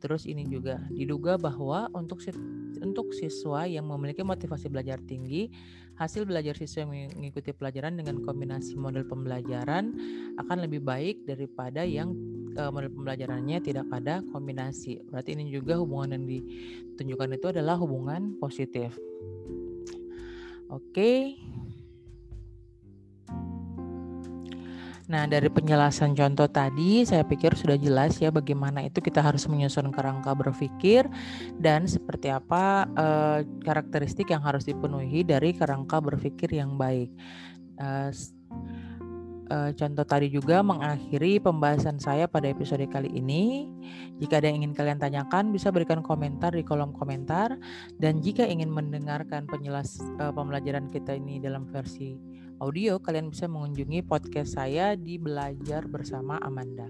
Terus 0.06 0.30
ini 0.30 0.46
juga 0.46 0.78
diduga 0.94 1.34
bahwa 1.34 1.90
untuk 1.98 2.22
untuk 2.78 3.10
siswa 3.10 3.66
yang 3.66 3.90
memiliki 3.90 4.22
motivasi 4.22 4.70
belajar 4.70 5.02
tinggi, 5.02 5.50
hasil 5.98 6.30
belajar 6.30 6.54
siswa 6.54 6.86
yang 6.86 7.10
mengikuti 7.18 7.50
pelajaran 7.50 7.98
dengan 7.98 8.22
kombinasi 8.22 8.78
model 8.78 9.02
pembelajaran 9.10 9.98
akan 10.38 10.58
lebih 10.62 10.86
baik 10.86 11.26
daripada 11.26 11.82
yang 11.82 12.14
uh, 12.54 12.70
model 12.70 12.94
pembelajarannya 12.94 13.58
tidak 13.66 13.90
ada 13.90 14.22
kombinasi. 14.30 15.02
Berarti 15.10 15.34
ini 15.34 15.50
juga 15.50 15.82
hubungan 15.82 16.22
yang 16.22 16.30
ditunjukkan 16.30 17.42
itu 17.42 17.48
adalah 17.50 17.74
hubungan 17.82 18.38
positif. 18.38 18.94
Oke. 20.70 20.94
Okay. 20.94 21.20
Nah, 25.06 25.30
dari 25.30 25.54
penjelasan 25.54 26.18
contoh 26.18 26.50
tadi, 26.50 27.06
saya 27.06 27.22
pikir 27.22 27.54
sudah 27.54 27.78
jelas 27.78 28.18
ya 28.18 28.34
bagaimana 28.34 28.90
itu 28.90 28.98
kita 29.06 29.22
harus 29.22 29.46
menyusun 29.46 29.94
kerangka 29.94 30.34
berpikir 30.34 31.06
dan 31.62 31.86
seperti 31.86 32.34
apa 32.34 32.90
uh, 32.98 33.40
karakteristik 33.62 34.34
yang 34.34 34.42
harus 34.42 34.66
dipenuhi 34.66 35.22
dari 35.22 35.54
kerangka 35.54 36.02
berpikir 36.02 36.50
yang 36.58 36.74
baik. 36.74 37.14
Uh, 37.78 38.10
uh, 39.54 39.70
contoh 39.78 40.06
tadi 40.10 40.34
juga 40.34 40.66
mengakhiri 40.66 41.38
pembahasan 41.38 42.02
saya 42.02 42.26
pada 42.26 42.50
episode 42.50 42.90
kali 42.90 43.14
ini. 43.14 43.70
Jika 44.18 44.42
ada 44.42 44.50
yang 44.50 44.66
ingin 44.66 44.74
kalian 44.74 44.98
tanyakan, 44.98 45.54
bisa 45.54 45.70
berikan 45.70 46.02
komentar 46.02 46.50
di 46.50 46.66
kolom 46.66 46.98
komentar. 46.98 47.54
Dan 48.02 48.26
jika 48.26 48.42
ingin 48.42 48.74
mendengarkan 48.74 49.46
penjelas 49.46 50.02
pembelajaran 50.18 50.90
kita 50.90 51.14
ini 51.14 51.38
dalam 51.38 51.70
versi 51.70 52.35
audio, 52.60 53.00
kalian 53.00 53.32
bisa 53.32 53.46
mengunjungi 53.46 54.06
podcast 54.06 54.56
saya 54.56 54.96
di 54.96 55.20
Belajar 55.20 55.88
Bersama 55.88 56.40
Amanda. 56.40 56.88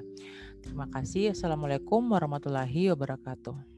Terima 0.61 0.89
kasih. 0.89 1.33
Assalamualaikum 1.33 2.01
warahmatullahi 2.09 2.89
wabarakatuh. 2.93 3.74